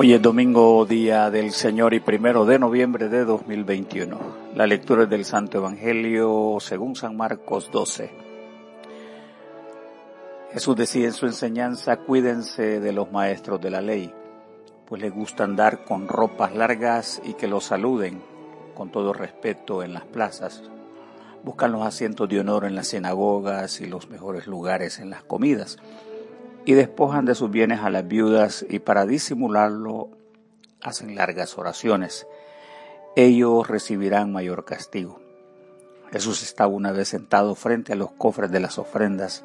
Hoy 0.00 0.12
es 0.12 0.22
domingo, 0.22 0.86
día 0.86 1.28
del 1.28 1.50
Señor 1.50 1.92
y 1.92 1.98
primero 1.98 2.44
de 2.44 2.60
noviembre 2.60 3.08
de 3.08 3.24
2021. 3.24 4.16
La 4.54 4.64
lectura 4.64 5.02
es 5.02 5.10
del 5.10 5.24
Santo 5.24 5.58
Evangelio 5.58 6.58
según 6.60 6.94
San 6.94 7.16
Marcos 7.16 7.68
12. 7.72 8.08
Jesús 10.52 10.76
decía 10.76 11.06
en 11.06 11.14
su 11.14 11.26
enseñanza, 11.26 11.96
cuídense 11.96 12.78
de 12.78 12.92
los 12.92 13.10
maestros 13.10 13.60
de 13.60 13.70
la 13.70 13.80
ley, 13.80 14.14
pues 14.86 15.02
les 15.02 15.12
gusta 15.12 15.42
andar 15.42 15.82
con 15.82 16.06
ropas 16.06 16.54
largas 16.54 17.20
y 17.24 17.34
que 17.34 17.48
los 17.48 17.64
saluden 17.64 18.22
con 18.76 18.92
todo 18.92 19.12
respeto 19.12 19.82
en 19.82 19.94
las 19.94 20.04
plazas. 20.04 20.62
Buscan 21.42 21.72
los 21.72 21.82
asientos 21.82 22.28
de 22.28 22.38
honor 22.38 22.66
en 22.66 22.76
las 22.76 22.86
sinagogas 22.86 23.80
y 23.80 23.86
los 23.86 24.08
mejores 24.08 24.46
lugares 24.46 25.00
en 25.00 25.10
las 25.10 25.24
comidas 25.24 25.76
y 26.68 26.74
despojan 26.74 27.24
de 27.24 27.34
sus 27.34 27.50
bienes 27.50 27.80
a 27.80 27.88
las 27.88 28.06
viudas 28.06 28.66
y 28.68 28.78
para 28.78 29.06
disimularlo 29.06 30.10
hacen 30.82 31.14
largas 31.14 31.56
oraciones. 31.56 32.26
Ellos 33.16 33.66
recibirán 33.66 34.32
mayor 34.32 34.66
castigo. 34.66 35.18
Jesús 36.12 36.42
estaba 36.42 36.68
una 36.70 36.92
vez 36.92 37.08
sentado 37.08 37.54
frente 37.54 37.94
a 37.94 37.96
los 37.96 38.10
cofres 38.10 38.50
de 38.50 38.60
las 38.60 38.76
ofrendas, 38.78 39.44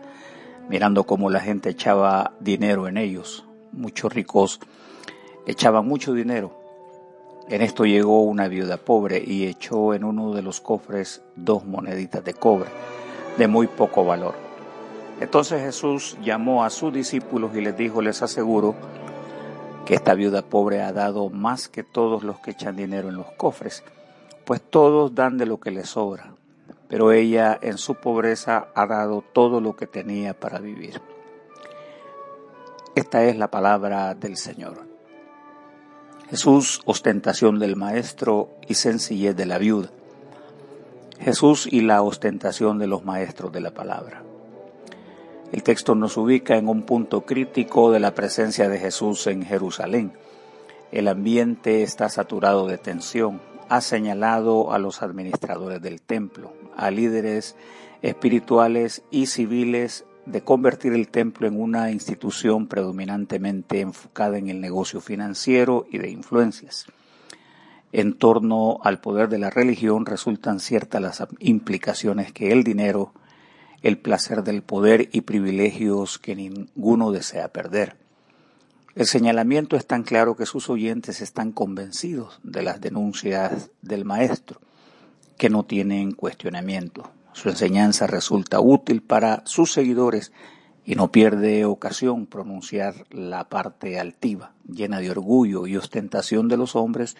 mirando 0.67 1.05
cómo 1.05 1.29
la 1.29 1.39
gente 1.39 1.69
echaba 1.69 2.33
dinero 2.41 2.89
en 2.89 2.97
ellos. 2.97 3.45
Muchos 3.71 4.13
ricos 4.13 4.59
echaban 5.45 5.87
mucho 5.87 6.11
dinero. 6.11 6.59
En 7.47 7.61
esto 7.61 7.85
llegó 7.85 8.23
una 8.23 8.49
viuda 8.49 8.75
pobre 8.75 9.23
y 9.25 9.47
echó 9.47 9.93
en 9.93 10.03
uno 10.03 10.33
de 10.33 10.41
los 10.41 10.59
cofres 10.59 11.21
dos 11.37 11.63
moneditas 11.63 12.21
de 12.25 12.33
cobre, 12.33 12.69
de 13.37 13.47
muy 13.47 13.67
poco 13.67 14.03
valor. 14.03 14.52
Entonces 15.19 15.61
Jesús 15.61 16.17
llamó 16.21 16.63
a 16.63 16.69
sus 16.69 16.93
discípulos 16.93 17.55
y 17.55 17.61
les 17.61 17.77
dijo, 17.77 18.01
les 18.01 18.21
aseguro 18.21 18.75
que 19.85 19.95
esta 19.95 20.13
viuda 20.13 20.41
pobre 20.41 20.81
ha 20.81 20.93
dado 20.93 21.29
más 21.29 21.67
que 21.67 21.83
todos 21.83 22.23
los 22.23 22.39
que 22.39 22.51
echan 22.51 22.75
dinero 22.75 23.09
en 23.09 23.15
los 23.15 23.31
cofres, 23.33 23.83
pues 24.45 24.61
todos 24.61 25.13
dan 25.15 25.37
de 25.37 25.45
lo 25.45 25.59
que 25.59 25.71
les 25.71 25.89
sobra, 25.89 26.33
pero 26.87 27.11
ella 27.11 27.57
en 27.61 27.77
su 27.77 27.95
pobreza 27.95 28.67
ha 28.75 28.85
dado 28.85 29.23
todo 29.33 29.61
lo 29.61 29.75
que 29.75 29.87
tenía 29.87 30.33
para 30.33 30.59
vivir. 30.59 31.01
Esta 32.95 33.23
es 33.23 33.37
la 33.37 33.49
palabra 33.49 34.13
del 34.13 34.37
Señor. 34.37 34.85
Jesús, 36.29 36.81
ostentación 36.85 37.59
del 37.59 37.75
maestro 37.75 38.49
y 38.67 38.75
sencillez 38.75 39.35
de 39.35 39.45
la 39.45 39.57
viuda. 39.57 39.89
Jesús 41.19 41.67
y 41.71 41.81
la 41.81 42.01
ostentación 42.01 42.79
de 42.79 42.87
los 42.87 43.03
maestros 43.03 43.51
de 43.51 43.61
la 43.61 43.71
palabra. 43.71 44.23
El 45.53 45.61
texto 45.61 45.93
nos 45.93 46.17
ubica 46.17 46.57
en 46.57 46.67
un 46.67 46.81
punto 46.81 47.27
crítico 47.27 47.91
de 47.91 47.99
la 47.99 48.15
presencia 48.15 48.69
de 48.69 48.79
Jesús 48.79 49.27
en 49.27 49.45
Jerusalén. 49.45 50.11
El 50.91 51.07
ambiente 51.07 51.83
está 51.83 52.09
saturado 52.09 52.65
de 52.65 52.79
tensión. 52.79 53.39
Ha 53.69 53.81
señalado 53.81 54.73
a 54.73 54.79
los 54.79 55.03
administradores 55.03 55.79
del 55.79 56.01
templo, 56.01 56.53
a 56.75 56.89
líderes 56.89 57.55
espirituales 58.01 59.03
y 59.11 59.27
civiles 59.27 60.05
de 60.25 60.41
convertir 60.41 60.93
el 60.93 61.09
templo 61.09 61.45
en 61.45 61.61
una 61.61 61.91
institución 61.91 62.65
predominantemente 62.65 63.79
enfocada 63.79 64.39
en 64.39 64.49
el 64.49 64.59
negocio 64.59 65.01
financiero 65.01 65.85
y 65.91 65.99
de 65.99 66.09
influencias. 66.09 66.87
En 67.91 68.17
torno 68.17 68.79
al 68.81 68.99
poder 69.01 69.29
de 69.29 69.37
la 69.37 69.51
religión 69.51 70.07
resultan 70.07 70.59
ciertas 70.59 70.99
las 70.99 71.23
implicaciones 71.37 72.33
que 72.33 72.51
el 72.51 72.63
dinero 72.63 73.13
el 73.83 73.97
placer 73.97 74.43
del 74.43 74.63
poder 74.63 75.09
y 75.11 75.21
privilegios 75.21 76.17
que 76.17 76.35
ninguno 76.35 77.11
desea 77.11 77.49
perder. 77.49 77.97
El 78.95 79.07
señalamiento 79.07 79.75
es 79.75 79.85
tan 79.85 80.03
claro 80.03 80.35
que 80.37 80.45
sus 80.45 80.69
oyentes 80.69 81.19
están 81.19 81.51
convencidos 81.51 82.39
de 82.43 82.63
las 82.63 82.79
denuncias 82.79 83.71
del 83.81 84.05
maestro, 84.05 84.61
que 85.37 85.49
no 85.49 85.65
tienen 85.65 86.13
cuestionamiento. 86.13 87.11
Su 87.33 87.49
enseñanza 87.49 88.07
resulta 88.07 88.61
útil 88.61 89.01
para 89.01 89.43
sus 89.45 89.73
seguidores 89.73 90.31
y 90.85 90.95
no 90.95 91.11
pierde 91.11 91.65
ocasión 91.65 92.25
pronunciar 92.25 93.05
la 93.09 93.49
parte 93.49 93.99
altiva, 93.99 94.53
llena 94.65 94.99
de 94.99 95.11
orgullo 95.11 95.67
y 95.67 95.75
ostentación 95.75 96.47
de 96.47 96.57
los 96.57 96.75
hombres, 96.75 97.17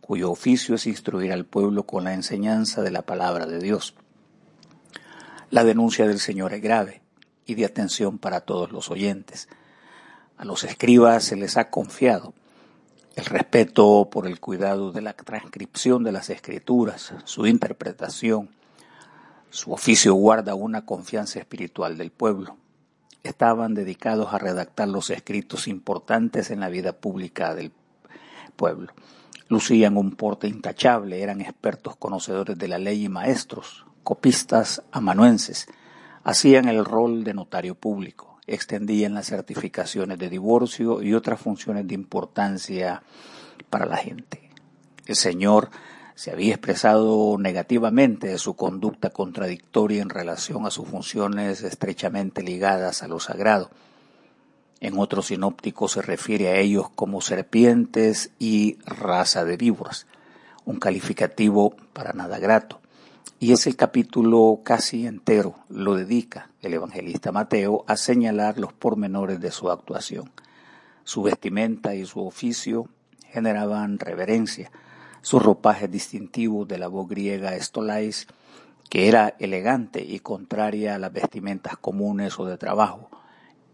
cuyo 0.00 0.30
oficio 0.30 0.76
es 0.76 0.86
instruir 0.86 1.32
al 1.32 1.44
pueblo 1.44 1.82
con 1.82 2.04
la 2.04 2.14
enseñanza 2.14 2.80
de 2.80 2.92
la 2.92 3.02
palabra 3.02 3.46
de 3.46 3.58
Dios. 3.58 3.94
La 5.50 5.64
denuncia 5.64 6.06
del 6.06 6.20
Señor 6.20 6.52
es 6.52 6.60
grave 6.60 7.00
y 7.46 7.54
de 7.54 7.64
atención 7.64 8.18
para 8.18 8.42
todos 8.42 8.70
los 8.70 8.90
oyentes. 8.90 9.48
A 10.36 10.44
los 10.44 10.62
escribas 10.62 11.24
se 11.24 11.36
les 11.36 11.56
ha 11.56 11.70
confiado 11.70 12.34
el 13.16 13.24
respeto 13.24 14.08
por 14.12 14.26
el 14.26 14.40
cuidado 14.40 14.92
de 14.92 15.00
la 15.00 15.14
transcripción 15.14 16.04
de 16.04 16.12
las 16.12 16.28
escrituras, 16.28 17.14
su 17.24 17.46
interpretación. 17.46 18.50
Su 19.48 19.72
oficio 19.72 20.12
guarda 20.12 20.54
una 20.54 20.84
confianza 20.84 21.38
espiritual 21.38 21.96
del 21.96 22.10
pueblo. 22.10 22.58
Estaban 23.22 23.72
dedicados 23.72 24.34
a 24.34 24.38
redactar 24.38 24.88
los 24.88 25.08
escritos 25.08 25.66
importantes 25.66 26.50
en 26.50 26.60
la 26.60 26.68
vida 26.68 26.92
pública 26.92 27.54
del 27.54 27.72
pueblo. 28.54 28.92
Lucían 29.48 29.96
un 29.96 30.14
porte 30.14 30.46
intachable, 30.46 31.22
eran 31.22 31.40
expertos 31.40 31.96
conocedores 31.96 32.58
de 32.58 32.68
la 32.68 32.78
ley 32.78 33.06
y 33.06 33.08
maestros, 33.08 33.86
copistas 34.08 34.82
amanuenses 34.90 35.66
hacían 36.24 36.66
el 36.66 36.82
rol 36.86 37.24
de 37.24 37.34
notario 37.34 37.74
público, 37.74 38.38
extendían 38.46 39.12
las 39.12 39.26
certificaciones 39.26 40.18
de 40.18 40.30
divorcio 40.30 41.02
y 41.02 41.12
otras 41.12 41.38
funciones 41.38 41.86
de 41.86 41.92
importancia 41.92 43.02
para 43.68 43.84
la 43.84 43.98
gente. 43.98 44.48
El 45.04 45.14
Señor 45.14 45.68
se 46.14 46.30
había 46.30 46.54
expresado 46.54 47.36
negativamente 47.36 48.28
de 48.28 48.38
su 48.38 48.56
conducta 48.56 49.10
contradictoria 49.10 50.00
en 50.00 50.08
relación 50.08 50.64
a 50.64 50.70
sus 50.70 50.88
funciones 50.88 51.62
estrechamente 51.62 52.42
ligadas 52.42 53.02
a 53.02 53.08
lo 53.08 53.20
sagrado. 53.20 53.68
En 54.80 54.98
otros 54.98 55.26
sinópticos 55.26 55.92
se 55.92 56.00
refiere 56.00 56.48
a 56.48 56.56
ellos 56.56 56.88
como 56.94 57.20
serpientes 57.20 58.30
y 58.38 58.78
raza 58.86 59.44
de 59.44 59.58
víboras, 59.58 60.06
un 60.64 60.78
calificativo 60.78 61.76
para 61.92 62.14
nada 62.14 62.38
grato. 62.38 62.80
Y 63.40 63.52
ese 63.52 63.76
capítulo 63.76 64.60
casi 64.64 65.06
entero 65.06 65.54
lo 65.68 65.94
dedica 65.94 66.50
el 66.60 66.74
evangelista 66.74 67.30
Mateo 67.30 67.84
a 67.86 67.96
señalar 67.96 68.58
los 68.58 68.72
pormenores 68.72 69.40
de 69.40 69.50
su 69.52 69.70
actuación. 69.70 70.30
Su 71.04 71.22
vestimenta 71.22 71.94
y 71.94 72.04
su 72.04 72.20
oficio 72.26 72.88
generaban 73.30 73.98
reverencia. 73.98 74.70
Su 75.22 75.38
ropaje 75.38 75.88
distintivo 75.88 76.64
de 76.64 76.78
la 76.78 76.88
voz 76.88 77.08
griega 77.08 77.54
estolais, 77.54 78.26
que 78.90 79.08
era 79.08 79.34
elegante 79.38 80.02
y 80.04 80.18
contraria 80.20 80.94
a 80.94 80.98
las 80.98 81.12
vestimentas 81.12 81.76
comunes 81.76 82.38
o 82.38 82.44
de 82.46 82.58
trabajo. 82.58 83.08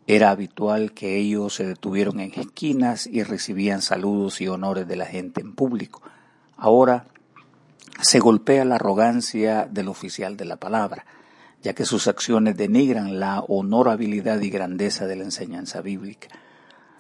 Era 0.06 0.31
habitual 0.31 0.92
que 0.92 1.16
ellos 1.16 1.54
se 1.54 1.66
detuvieron 1.66 2.21
en 2.21 2.32
esquinas 2.34 3.06
y 3.06 3.22
recibían 3.22 3.81
saludos 3.81 4.42
y 4.42 4.48
honores 4.48 4.86
de 4.86 4.97
la 4.97 5.06
gente 5.06 5.41
en 5.41 5.54
público. 5.54 6.03
Ahora 6.56 7.06
se 8.00 8.19
golpea 8.19 8.65
la 8.65 8.77
arrogancia 8.77 9.66
del 9.71 9.88
oficial 9.88 10.37
de 10.37 10.44
la 10.44 10.56
palabra, 10.56 11.05
ya 11.62 11.75
que 11.75 11.84
sus 11.84 12.09
acciones 12.09 12.56
denigran 12.56 13.21
la 13.21 13.41
honorabilidad 13.41 14.41
y 14.41 14.50
grandeza 14.50 15.06
de 15.06 15.16
la 15.16 15.25
enseñanza 15.25 15.81
bíblica. 15.81 16.28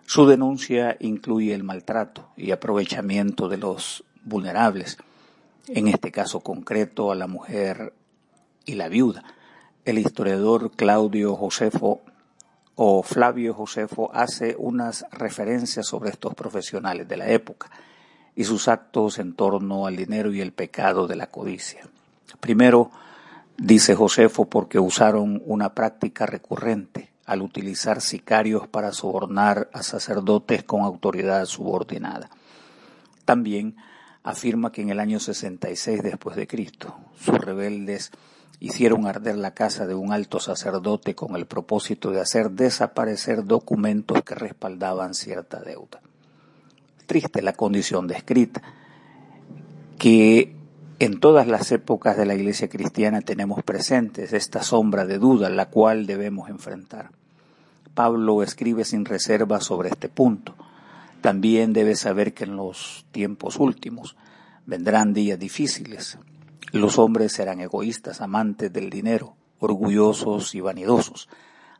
Su 0.06 0.26
denuncia 0.26 0.96
incluye 1.00 1.54
el 1.54 1.64
maltrato 1.64 2.28
y 2.36 2.50
aprovechamiento 2.50 3.48
de 3.48 3.58
los 3.58 4.04
vulnerables, 4.24 4.98
en 5.68 5.88
este 5.88 6.10
caso 6.12 6.40
concreto 6.40 7.10
a 7.10 7.14
la 7.14 7.26
mujer 7.26 7.94
y 8.64 8.74
la 8.74 8.88
viuda. 8.88 9.24
El 9.84 9.98
historiador 9.98 10.70
Claudio 10.72 11.34
Josefo 11.36 12.02
o 12.74 13.02
Flavio 13.02 13.54
Josefo 13.54 14.10
hace 14.14 14.56
unas 14.58 15.04
referencias 15.10 15.86
sobre 15.86 16.10
estos 16.10 16.34
profesionales 16.34 17.08
de 17.08 17.16
la 17.16 17.28
época 17.28 17.70
y 18.36 18.44
sus 18.44 18.68
actos 18.68 19.18
en 19.18 19.34
torno 19.34 19.86
al 19.86 19.96
dinero 19.96 20.32
y 20.32 20.40
el 20.40 20.52
pecado 20.52 21.06
de 21.06 21.16
la 21.16 21.28
codicia. 21.28 21.86
Primero, 22.40 22.90
dice 23.56 23.94
Josefo, 23.94 24.46
porque 24.46 24.78
usaron 24.78 25.42
una 25.46 25.74
práctica 25.74 26.26
recurrente 26.26 27.10
al 27.26 27.42
utilizar 27.42 28.00
sicarios 28.00 28.68
para 28.68 28.92
sobornar 28.92 29.70
a 29.72 29.82
sacerdotes 29.82 30.64
con 30.64 30.82
autoridad 30.82 31.46
subordinada. 31.46 32.28
También 33.24 33.76
afirma 34.22 34.72
que 34.72 34.82
en 34.82 34.90
el 34.90 35.00
año 35.00 35.20
66 35.20 36.02
después 36.02 36.36
de 36.36 36.46
Cristo, 36.46 36.94
sus 37.18 37.38
rebeldes 37.38 38.10
hicieron 38.60 39.06
arder 39.06 39.36
la 39.36 39.54
casa 39.54 39.86
de 39.86 39.94
un 39.94 40.12
alto 40.12 40.40
sacerdote 40.40 41.14
con 41.14 41.36
el 41.36 41.46
propósito 41.46 42.10
de 42.10 42.20
hacer 42.20 42.50
desaparecer 42.50 43.44
documentos 43.44 44.22
que 44.22 44.34
respaldaban 44.34 45.14
cierta 45.14 45.60
deuda 45.60 46.00
triste 47.06 47.42
la 47.42 47.52
condición 47.52 48.06
descrita, 48.06 48.62
que 49.98 50.54
en 50.98 51.20
todas 51.20 51.46
las 51.46 51.72
épocas 51.72 52.16
de 52.16 52.26
la 52.26 52.34
Iglesia 52.34 52.68
cristiana 52.68 53.20
tenemos 53.20 53.62
presentes 53.62 54.32
esta 54.32 54.62
sombra 54.62 55.04
de 55.06 55.18
duda, 55.18 55.50
la 55.50 55.70
cual 55.70 56.06
debemos 56.06 56.48
enfrentar. 56.48 57.10
Pablo 57.94 58.42
escribe 58.42 58.84
sin 58.84 59.04
reserva 59.04 59.60
sobre 59.60 59.88
este 59.88 60.08
punto. 60.08 60.54
También 61.20 61.72
debes 61.72 62.00
saber 62.00 62.34
que 62.34 62.44
en 62.44 62.56
los 62.56 63.06
tiempos 63.12 63.58
últimos 63.58 64.16
vendrán 64.66 65.14
días 65.14 65.38
difíciles. 65.38 66.18
Los 66.72 66.98
hombres 66.98 67.32
serán 67.32 67.60
egoístas, 67.60 68.20
amantes 68.20 68.72
del 68.72 68.90
dinero, 68.90 69.36
orgullosos 69.60 70.54
y 70.54 70.60
vanidosos. 70.60 71.28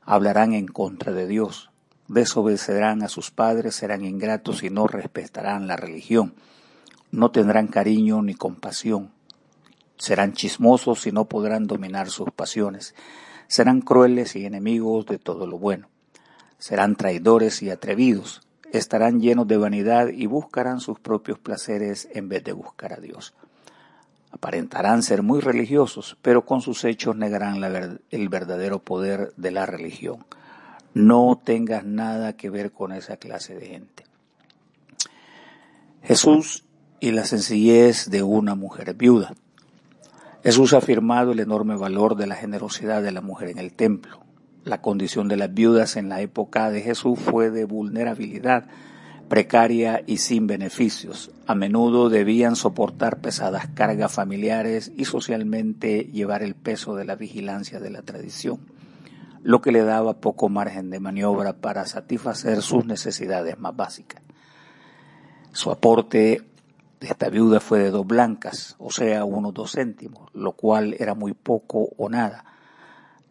Hablarán 0.03 0.55
en 0.55 0.67
contra 0.67 1.12
de 1.12 1.27
Dios, 1.27 1.70
desobedecerán 2.09 3.03
a 3.03 3.09
sus 3.09 3.31
padres, 3.31 3.75
serán 3.75 4.05
ingratos 4.05 4.62
y 4.62 4.71
no 4.71 4.87
respetarán 4.87 5.67
la 5.67 5.77
religión. 5.77 6.35
No 7.11 7.31
tendrán 7.31 7.69
cariño 7.69 8.23
ni 8.23 8.35
compasión. 8.35 9.11
Serán 9.97 10.33
chismosos 10.33 11.06
y 11.06 11.12
no 11.12 11.27
podrán 11.27 11.67
dominar 11.67 12.11
sus 12.11 12.31
pasiones. 12.31 12.95
Serán 13.47 13.81
crueles 13.81 14.37
y 14.37 14.47
enemigos 14.47 15.06
de 15.06 15.19
todo 15.19 15.47
lo 15.47 15.59
bueno. 15.59 15.89
Serán 16.59 16.97
traidores 16.97 17.62
y 17.62 17.71
atrevidos 17.71 18.45
estarán 18.79 19.21
llenos 19.21 19.47
de 19.47 19.56
vanidad 19.56 20.09
y 20.09 20.27
buscarán 20.27 20.81
sus 20.81 20.99
propios 20.99 21.39
placeres 21.39 22.09
en 22.12 22.29
vez 22.29 22.45
de 22.45 22.53
buscar 22.53 22.93
a 22.93 22.97
Dios. 22.97 23.35
Aparentarán 24.33 25.03
ser 25.03 25.23
muy 25.23 25.41
religiosos, 25.41 26.17
pero 26.23 26.45
con 26.45 26.61
sus 26.61 26.85
hechos 26.85 27.17
negarán 27.17 28.01
el 28.11 28.29
verdadero 28.29 28.81
poder 28.81 29.33
de 29.37 29.53
la 29.53 29.65
religión. 29.65 30.25
No 30.94 31.41
tengas 31.44 31.85
nada 31.85 32.35
que 32.35 32.50
ver 32.50 32.73
con 32.73 32.93
esa 32.93 33.17
clase 33.17 33.56
de 33.56 33.67
gente. 33.67 34.05
Jesús 36.02 36.64
y 37.00 37.11
la 37.11 37.25
sencillez 37.25 38.11
de 38.11 38.23
una 38.23 38.55
mujer 38.55 38.94
viuda. 38.94 39.35
Jesús 40.44 40.73
ha 40.73 40.79
afirmado 40.79 41.32
el 41.32 41.41
enorme 41.41 41.75
valor 41.76 42.17
de 42.17 42.26
la 42.26 42.37
generosidad 42.37 43.02
de 43.02 43.11
la 43.11 43.23
mujer 43.23 43.49
en 43.49 43.58
el 43.58 43.73
templo. 43.73 44.20
La 44.62 44.81
condición 44.82 45.26
de 45.26 45.37
las 45.37 45.52
viudas 45.52 45.96
en 45.96 46.08
la 46.08 46.20
época 46.20 46.70
de 46.70 46.81
Jesús 46.81 47.19
fue 47.19 47.50
de 47.50 47.64
vulnerabilidad, 47.64 48.67
precaria 49.29 50.02
y 50.06 50.19
sin 50.19 50.46
beneficios. 50.46 51.31
A 51.46 51.55
menudo 51.55 52.08
debían 52.08 52.56
soportar 52.56 53.20
pesadas 53.20 53.69
cargas 53.75 54.12
familiares 54.12 54.93
y 54.96 55.06
socialmente 55.06 56.11
llevar 56.12 56.43
el 56.43 56.55
peso 56.55 56.94
de 56.94 57.05
la 57.05 57.17
vigilancia 57.17 57.81
de 57.81 57.91
la 57.91 58.02
tradición, 58.02 58.61
lo 59.44 59.61
que 59.61 59.70
le 59.70 59.85
daba 59.85 60.14
poco 60.14 60.49
margen 60.49 60.91
de 60.91 60.99
maniobra 60.99 61.52
para 61.52 61.87
satisfacer 61.87 62.61
sus 62.62 62.85
necesidades 62.85 63.56
más 63.61 63.76
básicas. 63.76 64.20
Su 65.52 65.70
aporte 65.70 66.43
de 66.99 67.06
esta 67.06 67.29
viuda 67.29 67.61
fue 67.61 67.79
de 67.79 67.91
dos 67.93 68.05
blancas, 68.05 68.75
o 68.79 68.91
sea, 68.91 69.25
unos 69.25 69.55
dos 69.55 69.73
céntimos, 69.73 70.29
lo 70.35 70.52
cual 70.52 70.96
era 70.99 71.14
muy 71.14 71.35
poco 71.35 71.91
o 71.96 72.08
nada 72.08 72.44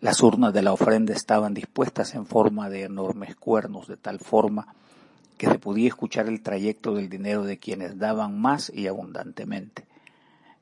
las 0.04 0.21
urnas 0.21 0.51
de 0.54 0.62
la 0.62 0.74
ofrenda 0.74 1.13
estaban 1.13 1.54
dispuestas 1.54 2.13
en 2.13 2.25
forma 2.25 2.69
de 2.69 2.83
enormes 2.83 3.38
cuernos, 3.38 3.88
de 3.88 3.95
tal 3.95 4.19
forma 4.19 4.75
que 5.38 5.48
se 5.48 5.60
podía 5.60 5.88
escuchar 5.88 6.27
el 6.27 6.42
trayecto 6.42 6.94
del 6.94 7.07
dinero 7.07 7.45
de 7.45 7.57
quienes 7.57 7.98
daban 7.98 8.38
más 8.38 8.69
y 8.69 8.88
abundantemente. 8.88 9.86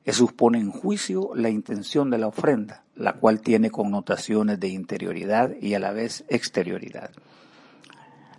Jesús 0.04 0.32
pone 0.32 0.60
en 0.60 0.70
juicio 0.70 1.32
la 1.34 1.48
intención 1.48 2.08
de 2.08 2.18
la 2.18 2.28
ofrenda, 2.28 2.81
la 2.94 3.14
cual 3.14 3.40
tiene 3.40 3.70
connotaciones 3.70 4.60
de 4.60 4.68
interioridad 4.68 5.52
y 5.60 5.74
a 5.74 5.78
la 5.78 5.92
vez 5.92 6.24
exterioridad. 6.28 7.10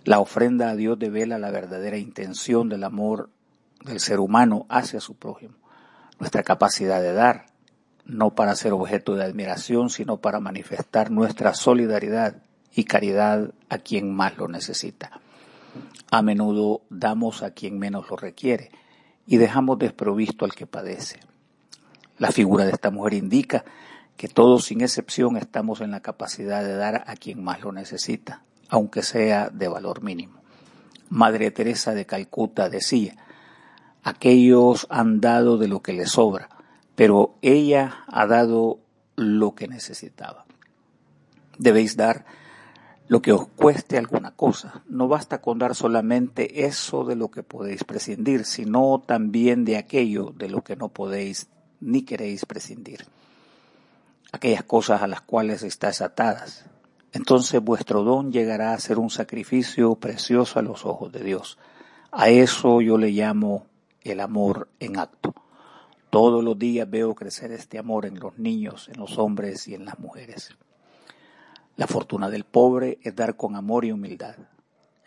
La 0.05 0.19
ofrenda 0.19 0.69
a 0.69 0.75
Dios 0.75 0.99
devela 0.99 1.39
la 1.39 1.51
verdadera 1.51 1.97
intención 1.97 2.69
del 2.69 2.83
amor 2.83 3.29
del 3.83 3.99
ser 3.99 4.19
humano 4.19 4.65
hacia 4.69 4.99
su 4.99 5.15
prójimo, 5.15 5.55
nuestra 6.19 6.43
capacidad 6.43 7.01
de 7.01 7.13
dar, 7.13 7.45
no 8.05 8.35
para 8.35 8.55
ser 8.55 8.73
objeto 8.73 9.15
de 9.15 9.23
admiración, 9.23 9.89
sino 9.89 10.17
para 10.17 10.39
manifestar 10.39 11.09
nuestra 11.09 11.53
solidaridad 11.53 12.43
y 12.75 12.83
caridad 12.83 13.51
a 13.69 13.77
quien 13.77 14.13
más 14.13 14.37
lo 14.37 14.47
necesita. 14.47 15.21
A 16.11 16.21
menudo 16.21 16.81
damos 16.89 17.43
a 17.43 17.51
quien 17.51 17.79
menos 17.79 18.09
lo 18.09 18.17
requiere 18.17 18.71
y 19.25 19.37
dejamos 19.37 19.79
desprovisto 19.79 20.45
al 20.45 20.53
que 20.53 20.67
padece. 20.67 21.19
La 22.17 22.31
figura 22.31 22.65
de 22.65 22.71
esta 22.71 22.91
mujer 22.91 23.15
indica 23.15 23.63
que 24.17 24.27
todos 24.27 24.65
sin 24.65 24.81
excepción 24.81 25.37
estamos 25.37 25.81
en 25.81 25.91
la 25.91 26.01
capacidad 26.01 26.63
de 26.63 26.75
dar 26.75 27.03
a 27.07 27.15
quien 27.15 27.43
más 27.43 27.61
lo 27.61 27.71
necesita, 27.71 28.43
aunque 28.69 29.03
sea 29.03 29.49
de 29.49 29.67
valor 29.67 30.01
mínimo. 30.01 30.41
Madre 31.09 31.51
Teresa 31.51 31.93
de 31.93 32.05
Calcuta 32.05 32.69
decía, 32.69 33.15
aquellos 34.03 34.87
han 34.89 35.21
dado 35.21 35.57
de 35.57 35.67
lo 35.67 35.81
que 35.81 35.93
les 35.93 36.11
sobra, 36.11 36.49
pero 36.95 37.35
ella 37.41 38.03
ha 38.07 38.25
dado 38.25 38.79
lo 39.15 39.55
que 39.55 39.67
necesitaba. 39.67 40.45
Debéis 41.57 41.95
dar 41.97 42.25
lo 43.07 43.21
que 43.21 43.31
os 43.31 43.47
cueste 43.47 43.97
alguna 43.97 44.31
cosa. 44.31 44.83
No 44.87 45.07
basta 45.07 45.41
con 45.41 45.59
dar 45.59 45.75
solamente 45.75 46.65
eso 46.65 47.03
de 47.03 47.15
lo 47.15 47.29
que 47.29 47.43
podéis 47.43 47.83
prescindir, 47.83 48.45
sino 48.45 49.03
también 49.05 49.65
de 49.65 49.77
aquello 49.77 50.33
de 50.35 50.49
lo 50.49 50.63
que 50.63 50.75
no 50.75 50.89
podéis 50.89 51.47
ni 51.79 52.03
queréis 52.03 52.45
prescindir. 52.45 53.05
Aquellas 54.43 54.63
cosas 54.63 55.01
a 55.01 55.07
las 55.07 55.21
cuales 55.21 55.63
estáis 55.63 56.01
atadas. 56.01 56.65
Entonces 57.13 57.63
vuestro 57.63 58.03
don 58.03 58.33
llegará 58.33 58.73
a 58.73 58.77
ser 58.77 58.99
un 58.99 59.09
sacrificio 59.09 59.95
precioso 59.95 60.59
a 60.59 60.61
los 60.61 60.85
ojos 60.85 61.13
de 61.13 61.23
Dios. 61.23 61.57
A 62.11 62.27
eso 62.27 62.81
yo 62.81 62.97
le 62.97 63.11
llamo 63.11 63.67
el 64.01 64.19
amor 64.19 64.67
en 64.81 64.99
acto. 64.99 65.33
Todos 66.09 66.43
los 66.43 66.59
días 66.59 66.89
veo 66.89 67.15
crecer 67.15 67.53
este 67.53 67.79
amor 67.79 68.05
en 68.05 68.19
los 68.19 68.37
niños, 68.37 68.89
en 68.89 68.99
los 68.99 69.17
hombres 69.17 69.65
y 69.69 69.75
en 69.75 69.85
las 69.85 69.97
mujeres. 69.97 70.49
La 71.77 71.87
fortuna 71.87 72.29
del 72.29 72.43
pobre 72.43 72.99
es 73.01 73.15
dar 73.15 73.37
con 73.37 73.55
amor 73.55 73.85
y 73.85 73.93
humildad. 73.93 74.35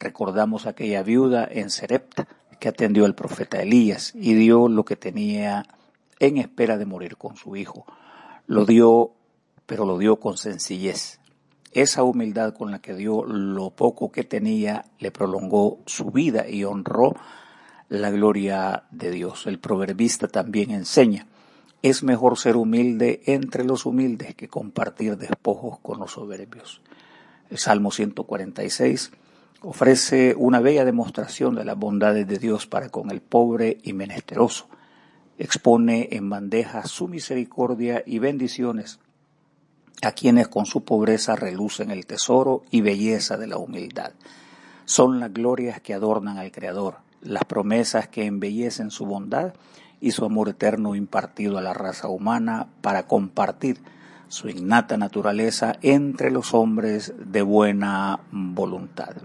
Recordamos 0.01 0.65
aquella 0.65 1.03
viuda 1.03 1.47
en 1.51 1.69
Serepta 1.69 2.27
que 2.59 2.71
atendió 2.71 3.05
al 3.05 3.15
profeta 3.15 3.61
Elías 3.61 4.15
y 4.15 4.33
dio 4.33 4.67
lo 4.67 4.87
que 4.87 4.97
tenía 4.97 5.67
en 6.21 6.39
espera 6.39 6.79
de 6.79 6.87
morir 6.87 7.19
con 7.19 7.37
su 7.37 7.55
hijo. 7.55 7.85
Lo 8.47 8.65
dio, 8.65 9.16
pero 9.67 9.85
lo 9.85 9.99
dio 9.99 10.17
con 10.17 10.37
sencillez. 10.37 11.21
Esa 11.73 12.05
humildad 12.05 12.55
con 12.55 12.71
la 12.71 12.81
que 12.81 12.95
dio 12.95 13.25
lo 13.25 13.71
poco 13.71 14.11
que 14.11 14.25
tenía 14.25 14.87
le 14.99 15.11
prolongó 15.11 15.81
su 15.85 16.11
vida 16.11 16.49
y 16.49 16.65
honró 16.65 17.15
la 17.89 18.11
gloria 18.11 18.85
de 18.91 19.11
Dios. 19.11 19.47
El 19.47 19.59
proverbista 19.59 20.29
también 20.29 20.71
enseña, 20.71 21.27
es 21.83 22.03
mejor 22.03 22.39
ser 22.39 22.57
humilde 22.57 23.23
entre 23.27 23.65
los 23.65 23.87
humildes 23.87 24.35
que 24.35 24.49
compartir 24.49 25.17
despojos 25.17 25.79
con 25.81 25.99
los 26.01 26.13
soberbios. 26.13 26.81
El 27.51 27.59
Salmo 27.59 27.91
146 27.91 29.13
ofrece 29.61 30.35
una 30.37 30.61
bella 30.61 30.85
demostración 30.85 31.55
de 31.55 31.65
las 31.65 31.77
bondades 31.77 32.27
de 32.27 32.39
Dios 32.39 32.67
para 32.67 32.89
con 32.89 33.11
el 33.11 33.21
pobre 33.21 33.79
y 33.83 33.93
menesteroso. 33.93 34.69
Expone 35.39 36.09
en 36.13 36.31
bandeja 36.31 36.87
su 36.87 37.09
misericordia 37.09 38.03
y 38.07 38.19
bendiciones 38.19 38.99
a 40.03 40.13
quienes 40.13 40.49
con 40.49 40.67
su 40.67 40.85
pobreza 40.85 41.37
relucen 41.37 41.91
el 41.91 42.07
tesoro 42.07 42.63
y 42.71 42.81
belleza 42.81 43.37
de 43.37 43.47
la 43.47 43.59
humildad. 43.59 44.13
Son 44.85 45.21
las 45.21 45.33
glorias 45.33 45.81
que 45.81 45.95
adornan 45.95 46.39
al 46.39 46.53
Creador, 46.53 46.99
las 47.23 47.45
promesas 47.45 48.09
que 48.09 48.27
embellecen 48.27 48.91
su 48.91 49.07
bondad 49.07 49.55
y 50.01 50.13
su 50.13 50.25
amor 50.25 50.51
eterno 50.51 50.95
impartido 50.95 51.59
a 51.59 51.63
la 51.63 51.75
raza 51.75 52.09
humana 52.09 52.69
para 52.83 53.07
compartir 53.07 53.81
su 54.29 54.49
innata 54.49 54.97
naturaleza 54.97 55.75
entre 55.83 56.31
los 56.31 56.53
hombres 56.53 57.15
de 57.19 57.43
buena 57.43 58.21
voluntad. 58.31 59.17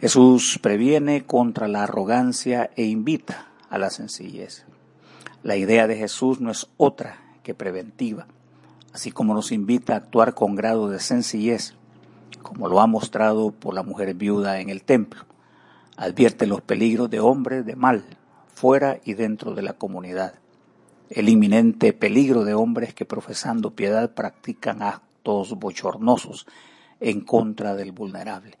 Jesús 0.00 0.58
previene 0.60 1.24
contra 1.24 1.68
la 1.68 1.84
arrogancia 1.84 2.70
e 2.76 2.84
invita 2.84 3.48
a 3.70 3.78
la 3.78 3.90
sencillez. 3.90 4.64
La 5.42 5.56
idea 5.56 5.86
de 5.86 5.96
Jesús 5.96 6.40
no 6.40 6.50
es 6.50 6.66
otra 6.76 7.18
que 7.42 7.54
preventiva, 7.54 8.26
así 8.92 9.10
como 9.10 9.34
nos 9.34 9.52
invita 9.52 9.94
a 9.94 9.96
actuar 9.96 10.34
con 10.34 10.54
grado 10.54 10.88
de 10.88 11.00
sencillez, 11.00 11.74
como 12.42 12.68
lo 12.68 12.80
ha 12.80 12.86
mostrado 12.86 13.50
por 13.50 13.74
la 13.74 13.82
mujer 13.82 14.14
viuda 14.14 14.60
en 14.60 14.70
el 14.70 14.82
templo 14.82 15.26
advierte 15.96 16.46
los 16.46 16.60
peligros 16.60 17.10
de 17.10 17.20
hombres 17.20 17.64
de 17.64 17.74
mal, 17.74 18.04
fuera 18.52 19.00
y 19.04 19.14
dentro 19.14 19.54
de 19.54 19.62
la 19.62 19.72
comunidad, 19.72 20.34
el 21.10 21.28
inminente 21.28 21.92
peligro 21.92 22.44
de 22.44 22.54
hombres 22.54 22.94
que 22.94 23.04
profesando 23.04 23.74
piedad 23.74 24.12
practican 24.12 24.82
actos 24.82 25.58
bochornosos 25.58 26.46
en 27.00 27.20
contra 27.20 27.74
del 27.74 27.92
vulnerable. 27.92 28.58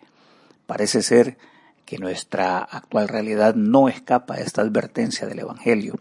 Parece 0.66 1.02
ser 1.02 1.38
que 1.84 1.98
nuestra 1.98 2.58
actual 2.58 3.08
realidad 3.08 3.54
no 3.54 3.88
escapa 3.88 4.34
a 4.34 4.38
esta 4.38 4.62
advertencia 4.62 5.26
del 5.26 5.40
Evangelio. 5.40 5.94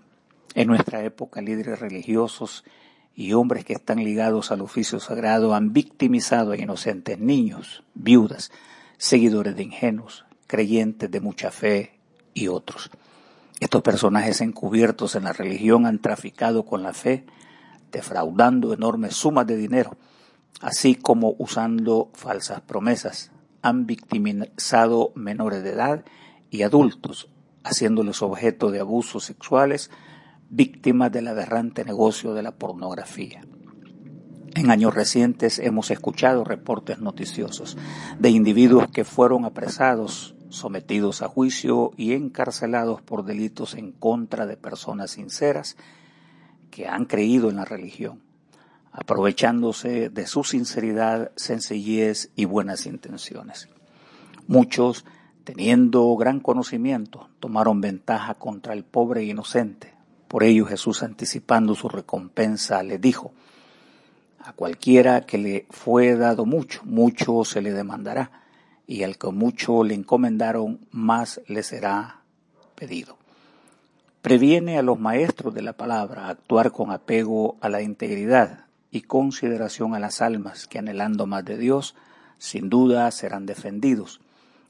En 0.56 0.68
nuestra 0.68 1.04
época, 1.04 1.42
líderes 1.42 1.80
religiosos 1.80 2.64
y 3.16 3.34
hombres 3.34 3.64
que 3.64 3.74
están 3.74 4.04
ligados 4.04 4.52
al 4.52 4.62
oficio 4.62 5.00
sagrado 5.00 5.56
han 5.56 5.72
victimizado 5.72 6.52
a 6.52 6.58
inocentes 6.58 7.18
niños, 7.18 7.84
viudas, 7.94 8.52
seguidores 8.98 9.56
de 9.56 9.64
ingenuos, 9.64 10.26
creyentes 10.48 11.10
de 11.10 11.22
mucha 11.22 11.50
fe 11.50 11.98
y 12.34 12.50
otros. 12.50 12.92
Estos 13.62 13.82
personajes 13.82 14.42
encubiertos 14.42 15.16
en 15.16 15.24
la 15.24 15.34
religión 15.34 15.86
han 15.86 16.00
traficado 16.00 16.66
con 16.66 16.84
la 16.84 16.94
fe, 16.94 17.26
defraudando 17.92 18.74
enormes 18.74 19.16
sumas 19.16 19.48
de 19.48 19.56
dinero, 19.56 19.96
así 20.60 20.96
como 20.96 21.36
usando 21.38 22.12
falsas 22.14 22.60
promesas. 22.62 23.32
Han 23.62 23.86
victimizado 23.86 25.14
menores 25.16 25.64
de 25.64 25.70
edad 25.70 26.06
y 26.52 26.64
adultos, 26.64 27.30
haciéndoles 27.64 28.22
objeto 28.22 28.72
de 28.72 28.82
abusos 28.82 29.24
sexuales, 29.24 29.90
víctimas 30.50 31.12
del 31.12 31.28
aberrante 31.28 31.84
negocio 31.86 32.34
de 32.34 32.44
la 32.44 32.52
pornografía. 32.52 33.42
En 34.56 34.72
años 34.72 34.96
recientes 34.96 35.60
hemos 35.60 35.92
escuchado 35.92 36.46
reportes 36.46 37.00
noticiosos 37.00 37.78
de 38.20 38.30
individuos 38.30 38.88
que 38.90 39.04
fueron 39.04 39.44
apresados, 39.44 40.36
sometidos 40.48 41.22
a 41.22 41.28
juicio 41.28 41.92
y 41.98 42.14
encarcelados 42.14 43.02
por 43.02 43.26
delitos 43.26 43.74
en 43.74 43.92
contra 43.92 44.46
de 44.46 44.56
personas 44.56 45.12
sinceras 45.12 45.76
que 46.72 46.88
han 46.88 47.04
creído 47.04 47.50
en 47.50 47.58
la 47.58 47.66
religión, 47.66 48.22
aprovechándose 48.94 50.10
de 50.10 50.26
su 50.26 50.46
sinceridad, 50.46 51.32
sencillez 51.36 52.32
y 52.38 52.46
buenas 52.46 52.86
intenciones. 52.86 53.68
Muchos, 54.48 55.04
teniendo 55.44 56.16
gran 56.16 56.40
conocimiento, 56.40 57.30
tomaron 57.42 57.82
ventaja 57.82 58.36
contra 58.36 58.74
el 58.74 58.86
pobre 58.86 59.26
inocente. 59.26 59.95
Por 60.28 60.44
ello 60.44 60.66
Jesús, 60.66 61.04
anticipando 61.04 61.76
su 61.76 61.90
recompensa, 61.90 62.82
le 62.84 62.98
dijo, 62.98 63.32
a 64.40 64.54
cualquiera 64.54 65.22
que 65.22 65.38
le 65.38 65.66
fue 65.70 66.16
dado 66.16 66.46
mucho, 66.46 66.82
mucho 66.84 67.44
se 67.46 67.62
le 67.62 67.72
demandará, 67.72 68.32
y 68.88 69.04
al 69.04 69.18
que 69.18 69.32
mucho 69.32 69.84
le 69.84 69.96
encomendaron, 69.96 70.80
más 70.92 71.42
le 71.48 71.64
será 71.64 72.22
pedido. 72.76 73.18
Previene 74.22 74.78
a 74.78 74.82
los 74.82 75.00
maestros 75.00 75.54
de 75.54 75.62
la 75.62 75.74
palabra 75.74 76.30
actuar 76.30 76.72
con 76.72 76.92
apego 76.92 77.58
a 77.62 77.70
la 77.70 77.82
integridad 77.82 78.66
y 78.92 79.02
consideración 79.02 79.94
a 79.94 80.00
las 80.00 80.22
almas 80.22 80.68
que 80.68 80.80
anhelando 80.80 81.26
más 81.26 81.46
de 81.46 81.58
Dios, 81.58 81.96
sin 82.38 82.70
duda 82.70 83.10
serán 83.12 83.46
defendidos. 83.46 84.22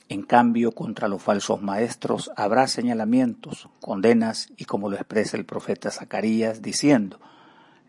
En 0.08 0.22
cambio, 0.22 0.72
contra 0.72 1.08
los 1.08 1.24
falsos 1.24 1.62
maestros 1.62 2.32
habrá 2.36 2.68
señalamientos, 2.68 3.70
condenas 3.82 4.50
y 4.56 4.66
como 4.66 4.90
lo 4.90 4.96
expresa 4.98 5.36
el 5.36 5.46
profeta 5.46 5.90
Zacarías 5.90 6.62
diciendo, 6.62 7.20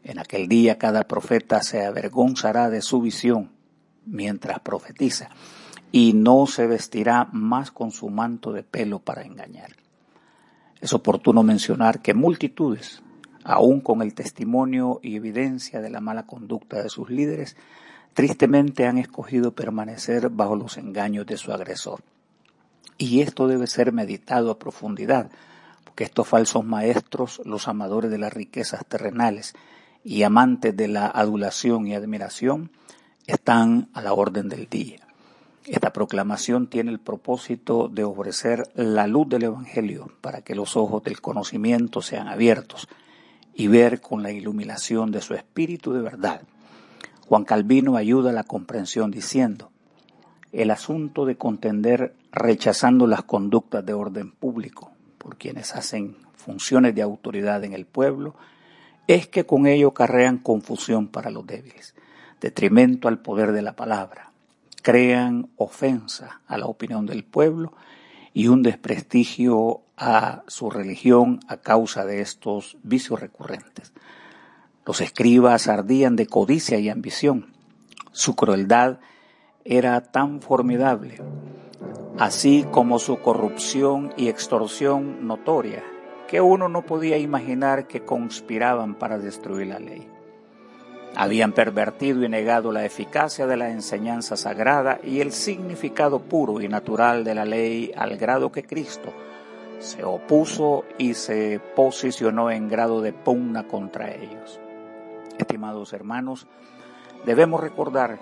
en 0.03 0.19
aquel 0.19 0.49
día 0.49 0.79
cada 0.79 1.05
profeta 1.05 1.63
se 1.63 1.85
avergonzará 1.85 2.71
de 2.71 2.81
su 2.81 3.03
visión 3.03 3.51
mientras 4.07 4.61
profetiza 4.61 5.29
y 5.93 6.15
no 6.15 6.47
se 6.47 6.67
vestirá 6.67 7.29
más 7.33 7.71
con 7.71 7.91
su 7.91 8.09
manto 8.09 8.53
de 8.53 8.63
pelo 8.63 8.99
para 9.01 9.23
engañar. 9.23 9.73
Es 10.81 10.93
oportuno 10.93 11.43
mencionar 11.43 12.01
que 12.01 12.15
multitudes, 12.15 13.03
aun 13.45 13.81
con 13.81 14.03
el 14.03 14.15
testimonio 14.15 15.01
y 15.03 15.17
evidencia 15.17 15.81
de 15.81 15.91
la 15.91 16.01
mala 16.01 16.27
conducta 16.27 16.83
de 16.83 16.89
sus 16.89 17.11
líderes, 17.11 17.57
tristemente 18.17 18.87
han 18.87 18.97
escogido 18.97 19.53
permanecer 19.53 20.31
bajo 20.31 20.57
los 20.57 20.79
engaños 20.79 21.27
de 21.27 21.37
su 21.37 21.53
agresor. 21.53 22.01
Y 22.97 23.21
esto 23.21 23.47
debe 23.47 23.67
ser 23.67 23.93
meditado 23.93 24.51
a 24.51 24.59
profundidad, 24.59 25.31
porque 25.85 26.05
estos 26.05 26.27
falsos 26.27 26.65
maestros, 26.65 27.43
los 27.45 27.69
amadores 27.69 28.11
de 28.11 28.17
las 28.17 28.33
riquezas 28.33 28.87
terrenales, 28.87 29.53
y 30.03 30.23
amantes 30.23 30.75
de 30.75 30.89
la 30.89 31.09
adulación 31.09 31.87
y 31.87 31.95
admiración 31.95 32.71
están 33.27 33.91
a 33.93 34.01
la 34.01 34.15
orden 34.15 34.49
del 34.49 34.67
día. 34.67 35.07
Esta 35.67 35.93
proclamación 35.93 36.69
tiene 36.69 36.93
el 36.93 37.01
propósito 37.01 37.89
de 37.89 38.05
ofrecer 38.05 38.63
la 38.75 39.07
luz 39.07 39.29
del 39.29 39.43
Evangelio 39.43 40.11
para 40.23 40.41
que 40.41 40.55
los 40.55 40.75
ojos 40.79 41.03
del 41.03 41.21
conocimiento 41.21 42.01
sean 42.01 42.29
abiertos 42.29 42.89
y 43.53 43.67
ver 43.67 44.01
con 44.01 44.23
la 44.23 44.33
iluminación 44.33 45.11
de 45.11 45.21
su 45.21 45.35
espíritu 45.35 45.93
de 45.93 46.01
verdad. 46.01 46.41
Juan 47.29 47.45
Calvino 47.45 47.97
ayuda 47.97 48.31
a 48.31 48.33
la 48.33 48.45
comprensión 48.45 49.11
diciendo, 49.11 49.71
el 50.53 50.71
asunto 50.71 51.27
de 51.27 51.37
contender 51.37 52.15
rechazando 52.31 53.07
las 53.07 53.25
conductas 53.25 53.85
de 53.85 53.95
orden 53.95 54.31
público 54.31 54.93
por 55.19 55.37
quienes 55.37 55.75
hacen 55.75 56.17
funciones 56.35 56.95
de 56.95 57.03
autoridad 57.03 57.65
en 57.65 57.73
el 57.73 57.85
pueblo 57.85 58.37
es 59.09 59.27
que 59.27 59.45
con 59.45 59.67
ello 59.67 59.93
carrean 59.93 60.39
confusión 60.39 61.09
para 61.09 61.31
los 61.31 61.47
débiles, 61.47 61.95
detrimento 62.41 63.09
al 63.09 63.19
poder 63.19 63.51
de 63.51 63.63
la 63.63 63.75
palabra, 63.75 64.31
crean 64.83 65.49
ofensa 65.57 66.43
a 66.47 66.59
la 66.59 66.67
opinión 66.67 67.07
del 67.07 67.25
pueblo 67.25 67.73
y 68.33 68.47
un 68.47 68.63
desprestigio 68.63 69.81
a 69.97 70.43
su 70.47 70.71
religión 70.71 71.41
a 71.49 71.57
causa 71.57 72.05
de 72.05 72.21
estos 72.21 72.77
vicios 72.85 73.19
recurrentes. 73.19 73.93
Los 74.87 75.01
escribas 75.01 75.67
ardían 75.67 76.15
de 76.15 76.29
codicia 76.29 76.79
y 76.79 76.89
ambición. 76.89 77.53
Su 78.13 78.37
crueldad 78.37 79.01
era 79.65 80.01
tan 80.01 80.41
formidable, 80.41 81.19
así 82.19 82.65
como 82.71 83.01
su 83.01 83.19
corrupción 83.19 84.15
y 84.17 84.29
extorsión 84.29 85.27
notoria, 85.27 85.83
que 86.29 86.41
uno 86.41 86.69
no 86.69 86.87
podía 86.87 87.19
imaginar 87.19 87.89
que 87.89 88.05
conspiraban 88.05 88.95
para 88.95 89.19
destruir 89.19 89.67
la 89.67 89.81
ley. 89.81 90.07
Habían 91.17 91.53
pervertido 91.53 92.23
y 92.23 92.29
negado 92.29 92.71
la 92.71 92.85
eficacia 92.85 93.49
de 93.49 93.57
la 93.57 93.71
enseñanza 93.71 94.37
sagrada 94.37 95.01
y 95.03 95.21
el 95.21 95.33
significado 95.33 96.21
puro 96.21 96.61
y 96.61 96.69
natural 96.69 97.25
de 97.25 97.35
la 97.35 97.45
ley 97.45 97.91
al 97.97 98.17
grado 98.19 98.53
que 98.53 98.63
Cristo 98.63 99.13
se 99.81 100.05
opuso 100.05 100.85
y 100.97 101.15
se 101.15 101.61
posicionó 101.75 102.53
en 102.53 102.69
grado 102.69 103.03
de 103.03 103.13
pugna 103.13 103.67
contra 103.67 104.15
ellos. 104.15 104.61
Estimados 105.39 105.93
hermanos, 105.93 106.47
debemos 107.25 107.61
recordar 107.61 108.19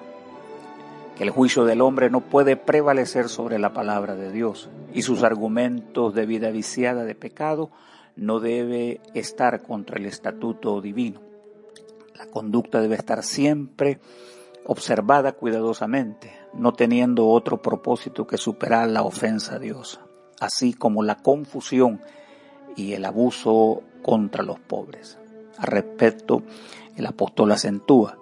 que 1.16 1.24
el 1.24 1.30
juicio 1.30 1.64
del 1.64 1.80
hombre 1.80 2.10
no 2.10 2.20
puede 2.20 2.56
prevalecer 2.56 3.28
sobre 3.28 3.58
la 3.58 3.72
palabra 3.72 4.16
de 4.16 4.32
Dios 4.32 4.68
y 4.92 5.02
sus 5.02 5.22
argumentos 5.22 6.14
de 6.14 6.26
vida 6.26 6.50
viciada 6.50 7.04
de 7.04 7.14
pecado 7.14 7.70
no 8.16 8.40
debe 8.40 9.00
estar 9.14 9.62
contra 9.62 9.98
el 9.98 10.06
estatuto 10.06 10.80
divino. 10.80 11.20
La 12.16 12.26
conducta 12.26 12.80
debe 12.80 12.96
estar 12.96 13.22
siempre 13.22 14.00
observada 14.66 15.32
cuidadosamente, 15.32 16.32
no 16.54 16.72
teniendo 16.72 17.28
otro 17.28 17.60
propósito 17.60 18.26
que 18.26 18.38
superar 18.38 18.88
la 18.88 19.02
ofensa 19.02 19.56
a 19.56 19.58
Dios, 19.58 20.00
así 20.40 20.72
como 20.72 21.02
la 21.02 21.16
confusión 21.16 22.00
y 22.76 22.92
el 22.94 23.04
abuso 23.04 23.82
contra 24.02 24.42
los 24.42 24.58
pobres. 24.60 25.18
Al 25.58 25.66
respecto, 25.66 26.42
el 26.96 27.06
apóstol 27.06 27.52
acentúa, 27.52 28.18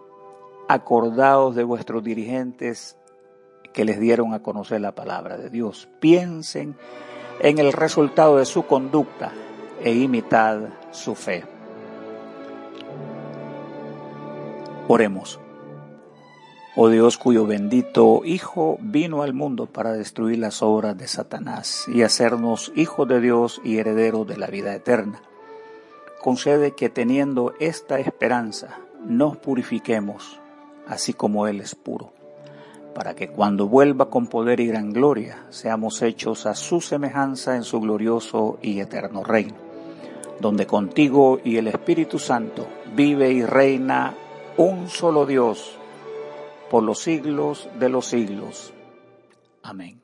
acordaos 0.69 1.55
de 1.55 1.64
vuestros 1.64 2.02
dirigentes 2.02 2.97
que 3.73 3.85
les 3.85 3.99
dieron 3.99 4.35
a 4.35 4.43
conocer 4.43 4.81
la 4.81 4.95
palabra 4.95 5.37
de 5.37 5.50
Dios. 5.50 5.88
Piensen 6.00 6.76
en 7.41 7.59
el 7.59 7.73
resultado 7.73 8.37
de 8.37 8.45
su 8.45 8.67
conducta 8.67 9.33
e 9.83 9.93
imitad 9.95 10.61
su 10.91 11.14
fe. 11.14 11.45
Oremos. 14.88 15.41
Oh 16.75 16.88
Dios 16.88 17.19
cuyo 17.19 17.47
bendito 17.47 18.23
Hijo 18.25 18.79
vino 18.81 19.23
al 19.23 19.35
mundo 19.35 19.67
para 19.67 19.93
destruir 19.93 20.38
las 20.38 20.62
obras 20.62 20.97
de 20.97 21.07
Satanás 21.07 21.87
y 21.87 22.02
hacernos 22.02 22.73
hijos 22.75 23.07
de 23.09 23.21
Dios 23.21 23.61
y 23.62 23.76
herederos 23.76 24.26
de 24.26 24.38
la 24.38 24.47
vida 24.47 24.75
eterna. 24.75 25.21
Concede 26.23 26.73
que 26.73 26.88
teniendo 26.88 27.52
esta 27.61 27.99
esperanza 27.99 28.79
nos 29.05 29.37
purifiquemos, 29.37 30.41
así 30.87 31.12
como 31.12 31.47
Él 31.47 31.61
es 31.61 31.75
puro, 31.75 32.12
para 32.95 33.14
que 33.14 33.29
cuando 33.29 33.69
vuelva 33.69 34.09
con 34.09 34.29
poder 34.29 34.61
y 34.61 34.69
gran 34.69 34.93
gloria 34.93 35.45
seamos 35.50 36.00
hechos 36.00 36.47
a 36.47 36.55
su 36.55 36.81
semejanza 36.81 37.57
en 37.57 37.64
su 37.64 37.81
glorioso 37.81 38.59
y 38.62 38.81
eterno 38.81 39.23
reino 39.23 39.73
donde 40.43 40.67
contigo 40.67 41.41
y 41.43 41.57
el 41.57 41.69
Espíritu 41.69 42.19
Santo 42.19 42.67
vive 42.95 43.31
y 43.31 43.47
reina 43.47 44.14
un 44.59 44.91
solo 44.91 45.25
Dios 45.25 45.79
por 46.71 46.83
los 46.83 46.99
siglos 46.99 47.71
de 47.79 47.88
los 47.88 48.07
siglos. 48.07 48.75
Amén. 49.62 50.01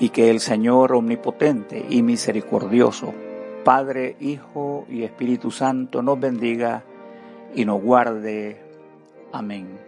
Y 0.00 0.10
que 0.10 0.30
el 0.30 0.40
Señor 0.40 0.92
omnipotente 0.92 1.84
y 1.88 2.02
misericordioso, 2.02 3.12
Padre, 3.64 4.16
Hijo 4.20 4.86
y 4.88 5.02
Espíritu 5.02 5.50
Santo 5.50 6.02
nos 6.02 6.18
bendiga 6.20 6.84
y 7.54 7.64
nos 7.64 7.82
guarde. 7.82 8.60
Amén. 9.32 9.87